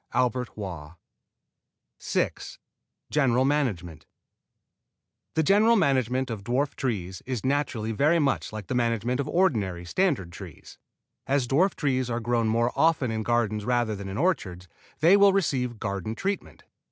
19 0.15 0.23
OLD 0.57 0.97
ESPALIER 1.99 1.99
PEARS 1.99 1.99
ON 1.99 1.99
FARM 1.99 2.23
HOUSE 2.23 2.57
WALL] 2.57 2.59
VI 3.11 3.11
GENERAL 3.11 3.45
MANAGEMENT 3.45 4.05
The 5.35 5.43
general 5.43 5.75
management 5.75 6.29
of 6.31 6.43
dwarf 6.43 6.73
trees 6.73 7.21
is 7.27 7.45
naturally 7.45 7.91
very 7.91 8.17
much 8.17 8.51
like 8.51 8.65
the 8.65 8.73
management 8.73 9.19
of 9.19 9.27
ordinary 9.29 9.85
standard 9.85 10.31
trees. 10.31 10.79
As 11.27 11.47
dwarf 11.47 11.75
trees 11.75 12.09
are 12.09 12.19
grown 12.19 12.47
more 12.47 12.71
often 12.75 13.11
in 13.11 13.21
gardens 13.21 13.63
rather 13.63 13.95
than 13.95 14.09
in 14.09 14.17
orchards 14.17 14.67
they 15.01 15.15
will 15.15 15.33
receive 15.33 15.77
garden 15.77 16.15
treatment. 16.15 16.63